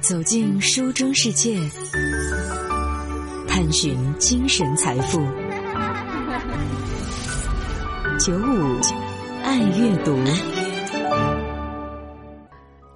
[0.00, 1.60] 走进书中世界，
[3.46, 5.20] 探寻精神财富。
[8.18, 8.80] 九五
[9.44, 10.16] 爱阅读，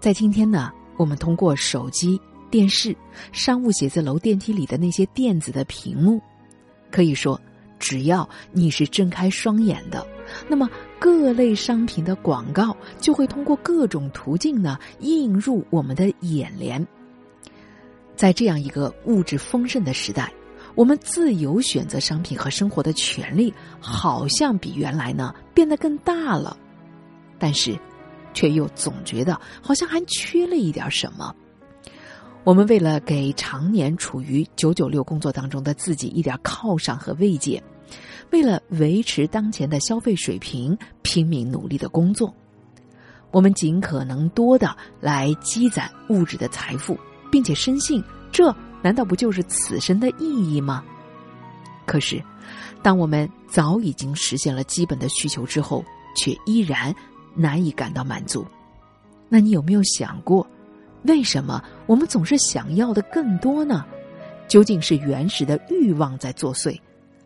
[0.00, 2.18] 在今天呢，我们通过手机、
[2.50, 2.96] 电视、
[3.32, 6.22] 商务写字楼电梯里的那些电子的屏幕，
[6.90, 7.38] 可以说，
[7.78, 10.06] 只要你是睁开双眼的，
[10.48, 10.68] 那么
[11.04, 16.82] 各类商品的广告就会通过各种途径呢映入我们的眼帘。
[18.16, 20.32] 在这样一个物质丰盛的时代。
[20.74, 26.56] 我们自由选择商品和生活的权利，好像比原来呢变得更大了，
[27.38, 27.78] 但是，
[28.32, 31.36] 却又总觉得好像还缺了一点什么。
[32.44, 37.62] 我们为了给常年处于九九六工作当中的自己一点犒赏和慰藉，
[38.34, 42.34] 为了维持当前的消费水平，拼命努力的工作，
[43.30, 46.98] 我们尽可能多的来积攒物质的财富，
[47.30, 48.52] 并且深信这。
[48.82, 50.84] 难道不就是此生的意义吗？
[51.86, 52.20] 可是，
[52.82, 55.84] 当我们早已经实现了基本的需求之后，
[56.16, 56.92] 却依然
[57.36, 58.44] 难以感到满足。
[59.28, 60.44] 那你有没有想过，
[61.04, 63.86] 为什么我们总是想要的更多呢？
[64.48, 66.76] 究竟是原始的欲望在作祟，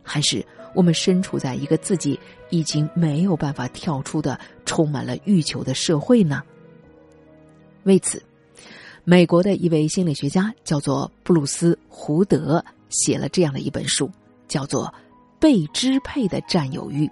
[0.02, 2.18] 还是我们身处在一个自己
[2.50, 6.42] 已经没有办法跳出的、充满了欲求的社会呢？
[7.84, 8.22] 为此。
[9.04, 14.10] 美国的一位心理学家叫做布鲁斯·胡德，写了这样的一本书，
[14.46, 14.84] 叫做
[15.40, 17.06] 《被支配的占有欲》。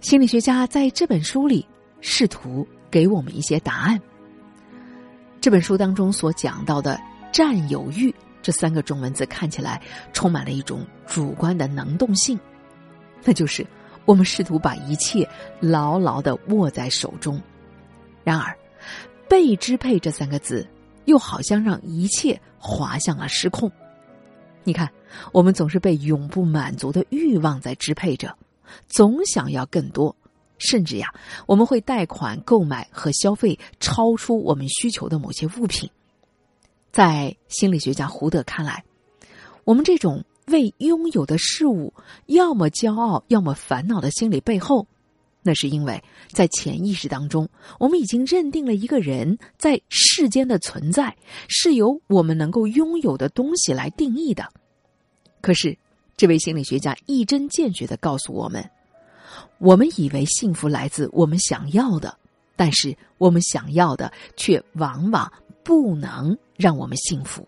[0.00, 1.64] 心理学家在这本书里
[2.00, 4.00] 试图给我们一些答案。
[5.40, 9.80] 这本书当中所讲到的“占有欲”这三个中文字看起来
[10.12, 12.38] 充满了一种主观的能动性，
[13.22, 13.66] 那就是
[14.04, 15.26] 我们试图把一切
[15.60, 17.40] 牢牢的握在手中。
[18.24, 18.56] 然而，
[19.28, 20.68] 被支配这三个字，
[21.04, 23.70] 又好像让一切滑向了失控。
[24.64, 24.88] 你看，
[25.32, 28.36] 我们总是被永不满足的欲望在支配着，
[28.88, 30.14] 总想要更多，
[30.58, 31.12] 甚至呀，
[31.46, 35.90] 我们会贷款购买和消费超出我们需求的某些物品。
[36.92, 38.84] 在心理学家胡德看来，
[39.64, 41.92] 我们这种为拥有的事物
[42.26, 44.86] 要么骄傲，要么烦恼的心理背后。
[45.44, 46.00] 那是因为，
[46.30, 47.48] 在潜意识当中，
[47.80, 51.16] 我们已经认定了一个人在世间的存在
[51.48, 54.46] 是由我们能够拥有的东西来定义的。
[55.40, 55.76] 可是，
[56.16, 58.64] 这位心理学家一针见血的告诉我们：，
[59.58, 62.16] 我们以为幸福来自我们想要的，
[62.54, 65.32] 但是我们想要的却往往
[65.62, 67.46] 不能让我们幸福。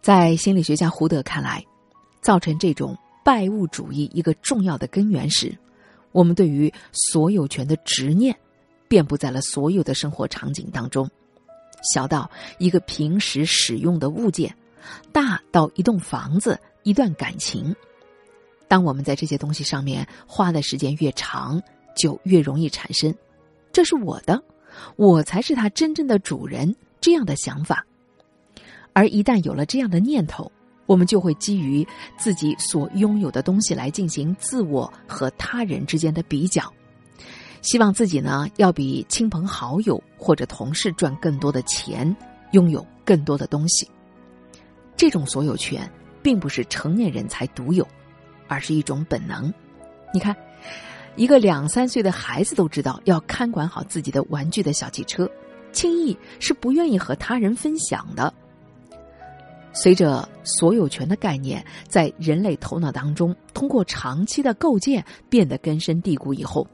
[0.00, 1.64] 在心理学家胡德看来，
[2.20, 5.56] 造成这种拜物主义一个重要的根源是，
[6.10, 8.36] 我们对于所有权的执念，
[8.88, 11.08] 遍布在了所有的生活场景当中，
[11.94, 12.28] 小到
[12.58, 14.52] 一个平时使用的物件，
[15.12, 17.72] 大到一栋房子、一段感情。
[18.72, 21.62] 当我们在这些东西上面花的时间越长，
[21.94, 23.14] 就越容易产生
[23.70, 24.42] “这是我的，
[24.96, 27.84] 我才是他真正的主人”这样的想法。
[28.94, 30.50] 而一旦有了这样的念头，
[30.86, 36.64] 我们就会基于自己所拥有的东西来进行自我和他人之间的比较，
[37.60, 42.16] 希望自己呢要比亲朋好友或者同事赚更多的钱，
[42.52, 43.86] 拥有更多的东西。
[44.96, 45.86] 这种所有权
[46.22, 47.86] 并不是成年人才独有，
[48.52, 49.52] 而是一种本能。
[50.12, 50.36] 你看，
[51.16, 55.30] 一个两三岁的孩子都知道要看管好自己的玩具的小汽车，
[55.72, 58.32] 轻易是不愿意和他人分享的。
[59.72, 66.66] 随着所有权的概念在人类头脑当中通过长期的构建变得根深蒂固以后，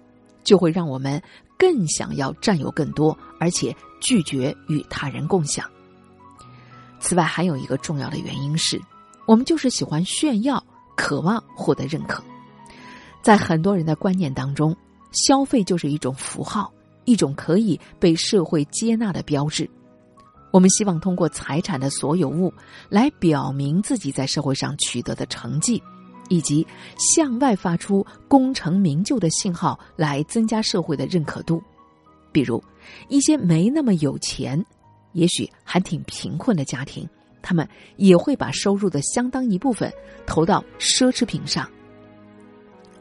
[0.42, 1.22] 就会让我们
[1.56, 5.64] 更想要占有更多，而且拒绝与他人共享。
[6.98, 8.80] 此外，还有一个重要的原因是，
[9.26, 10.60] 我们就是喜欢炫耀，
[10.98, 12.20] 渴望获得认可。
[13.22, 14.76] 在很多人的观念当中，
[15.12, 16.72] 消费就是一种符号，
[17.04, 19.70] 一种可以被社会接纳的标志。
[20.50, 22.52] 我们希望通过财产的所有物
[22.88, 25.80] 来表明自己在社会上取得的成绩，
[26.28, 26.66] 以及
[26.98, 31.62] 向外发出功成名就的信号，来增加社会的认可度。
[32.32, 32.62] 比如，
[33.08, 34.64] 一些没那么有钱，
[35.12, 37.08] 也许还挺贫困的家庭，
[37.42, 39.92] 他们也会把收入的相当一部分
[40.26, 41.68] 投到奢侈品上，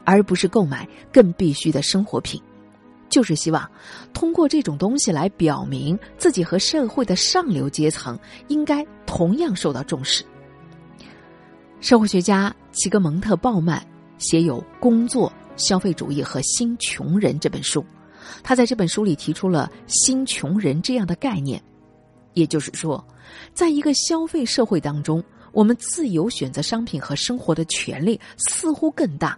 [0.04, 2.40] 而不是购买更必须的生活品。
[3.10, 3.66] 就是希望
[4.12, 8.18] 通过这种东西来表明自己和社会的上流阶层
[8.48, 10.22] 应该同样受到重视。
[11.80, 13.82] 社会学家齐格蒙特·鲍曼
[14.18, 17.82] 写有《工作、消费主义和新穷人》这本书。
[18.42, 21.62] 他在这本书里提出了“新穷人”这样的概念，
[22.38, 23.04] 也就是说，
[23.52, 29.36] 在一个消费社会当中，我们自由选择商品和生活的权利似乎更大，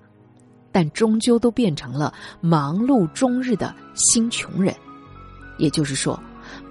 [0.70, 2.12] 但终究都变成了
[2.43, 4.75] 忙碌终日的新穷人。
[5.58, 6.23] 也就是说，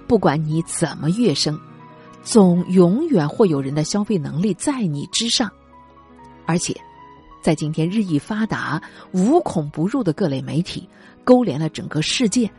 [0.06, 1.58] 不管你怎么跃升，
[2.22, 5.50] 总永远会有人的消费能力在你之上，
[6.46, 6.74] 而且，
[7.42, 8.80] 在今天日益发达、
[9.12, 10.88] 无孔不入的各类媒体。
[11.22, 12.50] 勾连了整个世界，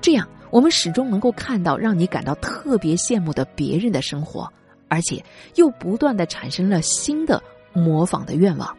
[0.00, 4.48] 这样我们始终能够看到让你感到特别羡慕的别人的生活，
[4.86, 5.20] 而且
[5.56, 7.42] 又不断的产生了新的
[7.72, 8.72] 模仿的愿望。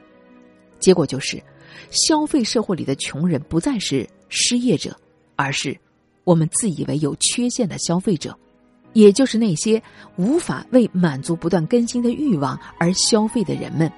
[0.80, 1.38] 结果就是，
[1.92, 4.95] 消费社会里的穷人不再是失业者，
[5.36, 5.77] 而是
[6.24, 8.33] 我们自以为有缺陷的消费者，
[8.94, 9.83] 也就是那些
[10.16, 13.92] 无法为满足不断更新的欲望而消费的人们。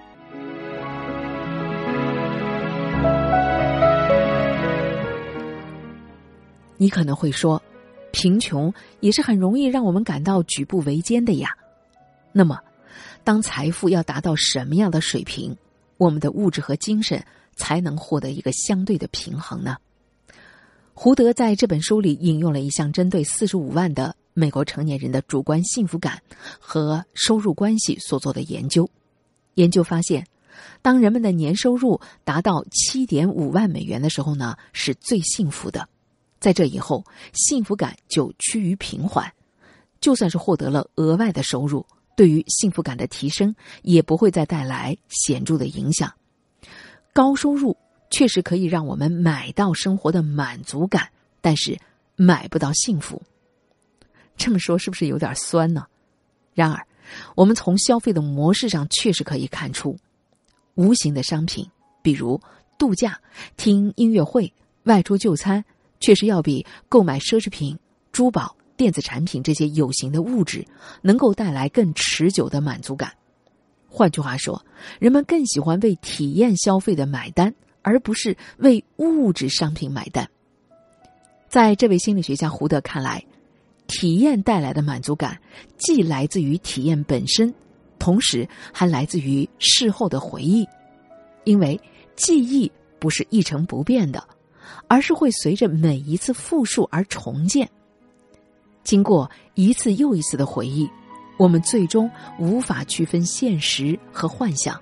[6.77, 7.61] 你可能会说，
[8.11, 11.49] 贫穷也是很容易让我们感到举步维艰的呀。
[12.31, 12.59] 那么，
[13.23, 15.55] 当财富要达到什么样的水平，
[15.97, 17.23] 我们的物质和精神
[17.55, 19.77] 才能获得一个相对的平衡呢？
[20.93, 26.21] 胡德在这本书里引用了一项针对四十五万的美国成年人的主观幸福感
[26.59, 28.89] 和收入关系所做的研究。
[29.55, 30.25] 研究发现，
[30.81, 35.87] 当人们的年收入达到七点五万美元的时候呢，是最幸福的。
[36.39, 37.03] 在这以后，
[37.33, 39.31] 幸福感就趋于平缓。
[39.99, 41.85] 就算是获得了额外的收入，
[42.15, 46.13] 对于幸福感的提升也不会再带来显著的影响。
[47.13, 47.75] 高收入
[48.11, 51.09] 确实可以让我们买到生活的满足感，
[51.41, 51.75] 但是
[52.15, 53.19] 买不到幸福。
[54.35, 55.87] 这么说是不是有点酸呢？
[56.53, 56.85] 然而，
[57.33, 59.97] 我们从消费的模式上确实可以看出，
[60.75, 61.67] 无形的商品，
[62.03, 62.39] 比如
[62.77, 63.19] 度假、
[63.57, 65.65] 听音乐会、外出就餐。
[65.99, 67.77] 确实要比购买奢侈品、
[68.11, 70.65] 珠宝、电子产品这些有形的物质
[71.01, 73.11] 能够带来更持久的满足感。
[73.89, 74.63] 换句话说，
[74.99, 80.29] 人们更喜欢为体验消费的买单，而不是为物质商品买单。
[81.47, 83.23] 在这位心理学家胡德看来，
[83.87, 85.39] 体验带来的满足感
[85.77, 87.51] 既来自于体验本身，
[87.97, 90.67] 同时还来自于事后的回忆，
[91.45, 91.79] 因为
[92.15, 92.69] 记忆
[92.99, 94.21] 不是一成不变的。
[94.87, 97.69] 而是会随着每一次复述而重建。
[98.83, 100.89] 经过一次又一次的回忆，
[101.37, 102.09] 我们最终
[102.39, 104.79] 无法区分现实和幻想。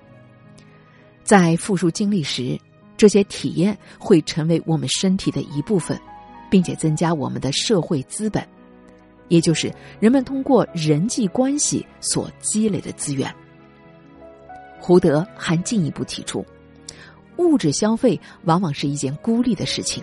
[1.24, 2.58] 在复述经历时，
[2.96, 6.00] 这些体验会成为我们身体的一部分，
[6.48, 8.46] 并且增加我们的社会资本，
[9.26, 13.34] 也就是人们通过人际关系所积累的资源。
[14.78, 16.46] 胡德还进一步提出。
[17.38, 20.02] 物质消费往往是一件孤立的事情，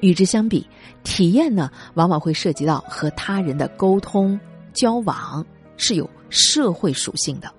[0.00, 0.66] 与之相比，
[1.04, 4.38] 体验呢往往会涉及到和他人的沟通
[4.72, 5.44] 交往，
[5.76, 7.52] 是有社会属性的。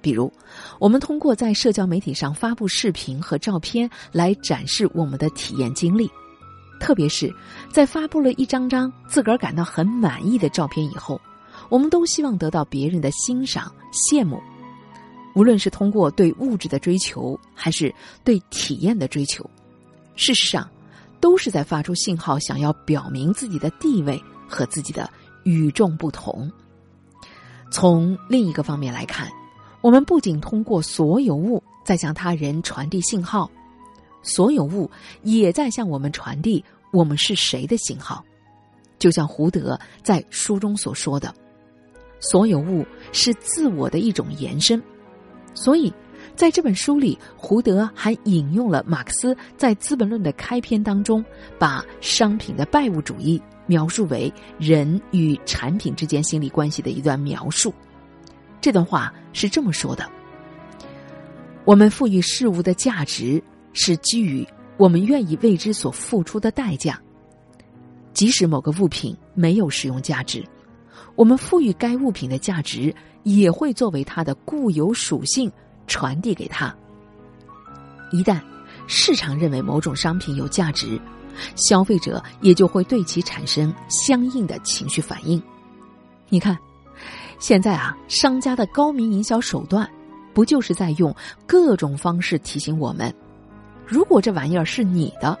[0.00, 0.30] 比如，
[0.78, 6.10] 我们通过在社交媒体上发布视频和照片来展示我们的体验经历，
[6.78, 7.32] 特别是
[7.72, 11.18] 在发布了一张张自个儿感到很满意的照片以后，
[11.70, 14.38] 我们都希望得到别人的欣赏、羡慕。
[15.34, 17.92] 无论是通过对物质的追求，还是
[18.22, 19.48] 对体验的追求，
[20.14, 20.68] 事实上，
[21.20, 25.10] 都是在发出信号，想要表明自己的地位和自己的
[25.42, 26.50] 与众不同。
[27.70, 29.28] 从另一个方面来看，
[29.80, 33.50] 我们不仅通过所有物在向他人传递信号，
[34.22, 34.88] 所有物
[35.22, 38.24] 也在向我们传递我们是谁的信号。
[39.00, 41.34] 就像胡德在书中所说的
[42.20, 44.80] ：“所有物是自我的一种延伸。”
[45.54, 45.92] 所以，
[46.34, 51.24] 在这本书里，胡德还引用了马克思在《资本论》的开篇当中，
[51.58, 57.72] 把商品的拜物主义描述为人与产品之间心理关系的一段描述。
[58.60, 60.10] 这段话是这么说的
[61.64, 63.42] ：“我们赋予事物的价值，
[63.72, 64.46] 是基于
[64.76, 67.00] 我们愿意为之所付出的代价。
[68.12, 70.44] 即使某个物品没有使用价值，
[71.16, 72.94] 我们赋予该物品的价值。”
[73.24, 75.50] 也会作为它的固有属性
[75.86, 76.76] 传递给他。
[78.12, 78.38] 一旦
[78.86, 81.00] 市场认为某种商品有价值，
[81.56, 85.42] 消费者也就会对其产生相应的情绪反应。
[86.28, 86.58] 你看，
[87.38, 89.88] 现在啊，商家的高明营销手段，
[90.34, 91.16] 不就是在用
[91.46, 93.10] 各种方式提醒我们：
[93.86, 95.38] 如果这玩意儿是你的，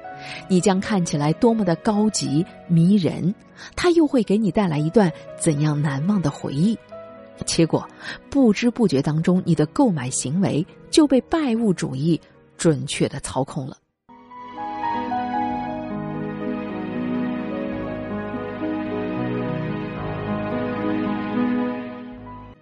[0.48, 3.34] 你将看起来多么的高级迷人，
[3.76, 6.78] 它又会给你带来一段怎样难忘的回忆。
[7.46, 7.86] 结果，
[8.30, 12.20] 不知不觉当中，你的购买行为就被拜物主义
[12.56, 13.76] 准确的操控了。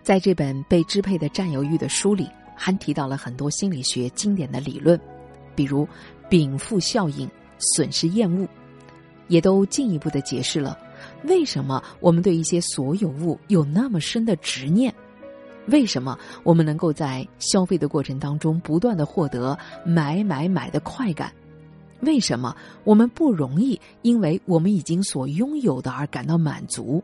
[0.02, 4.98] 在这本《被支配的占有欲》的书里，还提到了很多心理学经典的理论，
[5.54, 5.86] 比如
[6.28, 7.30] 禀赋效应、
[7.62, 8.46] 损失厌恶，
[9.28, 10.76] 也都进一步的解释了
[11.24, 14.92] 为什么我们对一些所有物有那么深的执念，
[15.66, 21.32] 为什么我们能够在消费的过程当中不断的获得买买买的快感，
[22.00, 22.54] 为什么
[22.84, 27.02] 我们不容易因为我们已经所拥有的而感到满足。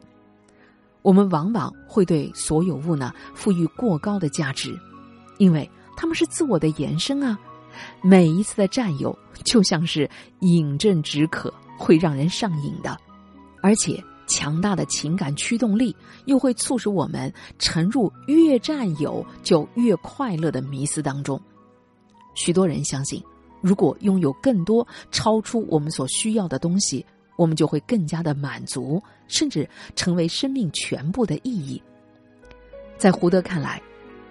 [1.03, 4.77] 我们往往会对所有物呢赋予过高的价值，
[5.39, 7.39] 因为它们是自我的延伸啊。
[8.03, 10.09] 每一次的占有就像是
[10.41, 12.97] 饮鸩止渴，会让人上瘾的，
[13.63, 15.95] 而且强大的情感驱动力
[16.27, 21.41] 又会促使我们沉入越占有就越快乐的迷思当中。
[22.35, 23.23] 许多人相信，
[23.61, 27.05] 如果拥有更多超出我们所需要的东西。
[27.37, 31.81] 我们就会更加的满足，甚至成为生命全部的意义。
[32.97, 33.81] 在胡德看来，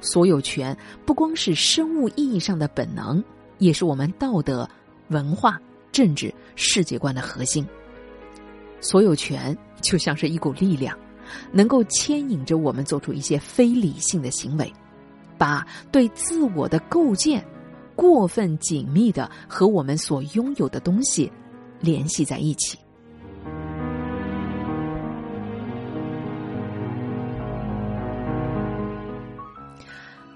[0.01, 3.23] 所有权不光是生物意义上的本能，
[3.57, 4.67] 也是我们道德、
[5.09, 5.59] 文化、
[5.91, 7.65] 政治、世界观的核心。
[8.79, 10.97] 所有权就像是一股力量，
[11.51, 14.71] 能够牵引着我们做出一些非理性的行为，
[15.37, 17.43] 把对自我的构建
[17.95, 21.31] 过分紧密的和我们所拥有的东西
[21.79, 22.77] 联系在一起。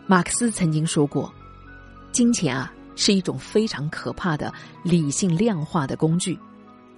[0.07, 1.31] 马克思曾经说过
[2.11, 6.38] ：“金钱啊，是一种非常可怕的理性量化的工具，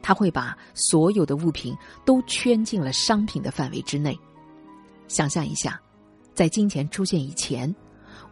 [0.01, 4.17] 它会把所有的物品都圈进了商品的范围之内。
[5.07, 5.79] 想象一下，
[6.33, 7.73] 在金钱出现以前，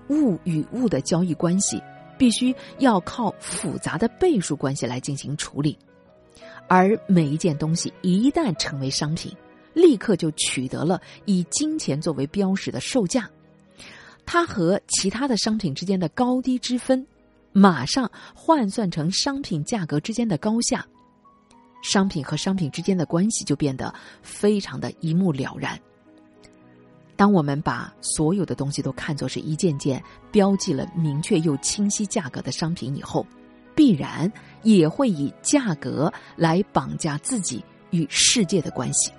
[0.10, 1.82] 物与物的交易关系
[2.18, 5.78] 必须要靠复杂的倍数关系来进行处理，
[6.68, 9.36] 而每一件东西一旦成为商品，
[9.74, 13.30] 立刻就取得了以金钱作为标识的售价。”
[14.26, 17.06] 它和其他的商品之间的高低之分，
[17.52, 20.86] 马上换算成商品价格之间的高下，
[21.84, 25.80] 商品和商品之间的关系就变得非常的一目了然。
[27.16, 33.26] 当我们把所有的东西都看作是一件件标记了明确又清晰价格的商品以后，
[33.76, 34.32] 必然
[34.64, 39.12] 也会以价格来绑架自己与世界的关系。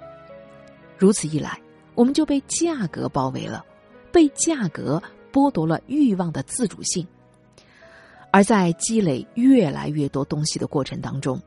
[0.98, 1.60] 如此一来，
[1.94, 3.64] 我们就被价格包围了。
[4.10, 7.06] 被价格剥夺了欲望的自主性，
[8.32, 11.40] 而在积累越来越多东西的过程当中，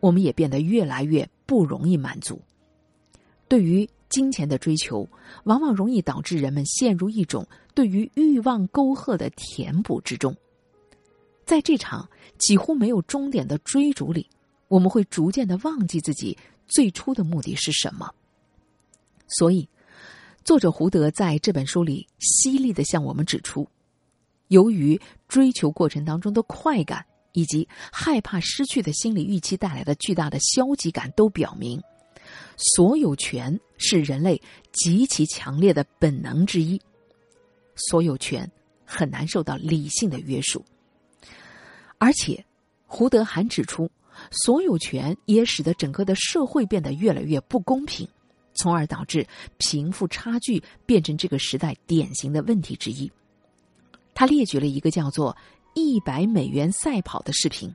[0.00, 2.40] 我们也变得越来越不容易满足。
[3.46, 5.08] 对于金钱的追求，
[5.44, 10.34] 往往容易导致人们陷入一种对于欲望沟壑的填补之中。
[11.44, 12.08] 在这场
[12.38, 14.26] 几乎没有终点的追逐里，
[14.68, 16.36] 我们会逐渐的忘记自己
[16.66, 18.10] 最初的目的是什么。
[19.28, 19.68] 所以。
[20.44, 23.64] 作者胡德在这本书里犀利的向我们指出，
[24.52, 31.80] 由于追求过程当中的快感以及害怕失去的心理预期带来的巨大的消极感，都表明，
[32.58, 34.40] 所有权是人类
[34.70, 36.78] 极其强烈的本能之一。
[37.74, 38.48] 所有权
[38.84, 40.62] 很难受到理性的约束，
[41.96, 42.44] 而且，
[42.84, 43.90] 胡德还指出，
[44.30, 48.06] 所有权也使得整个的社会变得越来越不公平。
[48.54, 53.10] 从而导致贫富差距变成这个时代典型的问题之一。
[54.22, 55.36] 他列举了一个叫做
[55.74, 57.74] “一百美元赛跑”的视频，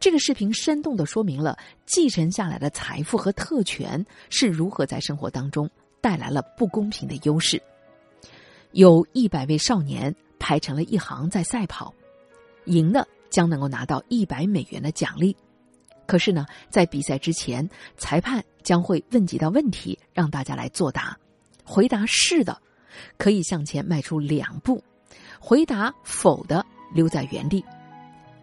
[0.00, 7.62] 这个视频生动的说明了继承下来的财富和特权是如何在生活当中带来了不公平的优势。
[8.72, 11.94] 有一百位少年排成了一行在赛跑，
[12.64, 15.36] 赢的将能够拿到一百美元的奖励。
[16.04, 21.16] 可是呢，在比赛之前，裁判将会问几道问题，让大家来作答。
[21.62, 22.60] 回答是的，
[23.16, 24.82] 可以向前迈出两步；
[25.38, 26.64] 回答否的，
[26.94, 27.64] 留在原地。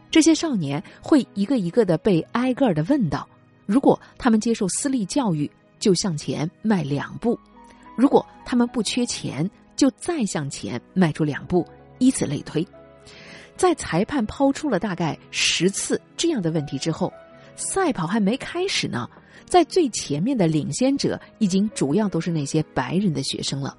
[0.09, 3.27] 这些少年会一个一个的被挨个的问到。
[3.65, 7.37] 如果他们接受私立教育，就向前迈两步；
[7.95, 11.67] 如果他们不缺钱，就再向前迈出两步，
[11.99, 12.65] 以此类推。
[13.55, 17.11] 在裁判抛出了大概十次这样的问题之后。
[17.59, 19.09] 赛跑还没开始呢，
[19.47, 23.75] 在最前面的领先者已经主要都是那些白人的学生了，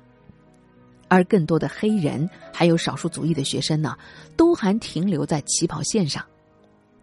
[1.08, 3.96] 而更多的黑人还有少数族裔的学生呢，
[4.36, 6.24] 都还停留在起跑线上。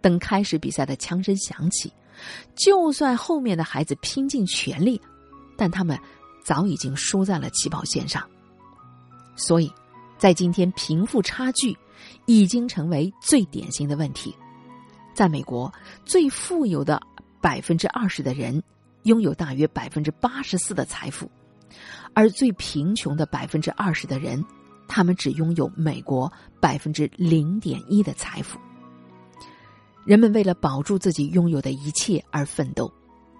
[0.00, 1.92] 等开始比赛的枪声响起，
[2.54, 5.00] 就算后面的孩子拼尽全力，
[5.56, 5.98] 但他们
[6.44, 8.24] 早已经输在了起跑线上。
[9.34, 9.72] 所以，
[10.16, 11.76] 在今天贫富差距
[12.26, 14.34] 已经成为最典型的问题。
[15.12, 15.72] 在美国，
[16.04, 17.00] 最富有的
[17.40, 18.62] 百分之二十的人
[19.04, 21.28] 拥有大约百分之八十四的财富，
[22.12, 24.44] 而最贫穷的百分之二十的人，
[24.88, 28.58] 他们只拥有美国百分之零点一的财富。
[30.04, 32.92] 人们为了保住自己拥有的一切而奋斗，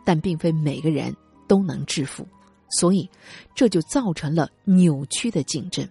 [0.04, 1.14] 但并非每个人
[1.47, 2.26] 都能致富，
[2.71, 3.09] 所以
[3.54, 5.88] 这就造成了扭曲的竞争。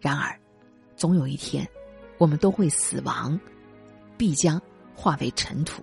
[0.00, 0.38] 然而，
[0.96, 1.68] 总有一天，
[2.18, 3.38] 我们都会死亡。
[4.16, 4.60] 必将
[4.94, 5.82] 化为尘土。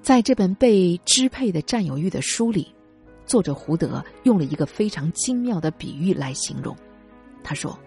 [0.00, 2.72] 在这本被支配的占有欲的书里，
[3.28, 6.76] 作者胡德用了一个非常精妙的比喻来形容。
[7.44, 7.78] 他说：“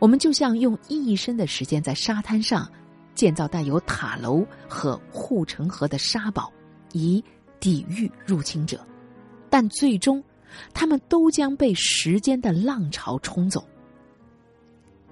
[0.00, 2.68] 我们就像用一生的时间在沙滩上
[3.14, 6.52] 建造带有塔楼和护城河的沙堡，
[6.92, 7.22] 以
[7.60, 8.84] 抵御入侵者，
[9.48, 10.20] 但最终，
[10.74, 13.64] 他们都将被时间的浪潮冲走。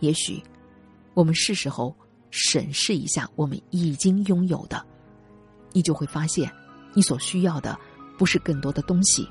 [0.00, 0.42] 也许，
[1.14, 1.94] 我们是时候。”
[2.32, 4.80] 审视一下我们已经拥有的，
[5.72, 6.48] 你就会发现，
[6.94, 7.76] 你所需要的
[8.16, 9.28] 不是更多的东西，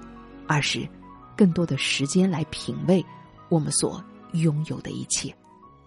[0.49, 0.89] 而是
[1.37, 3.05] 更多的时间来品味
[3.49, 4.03] 我们所
[4.33, 5.31] 拥有的一切。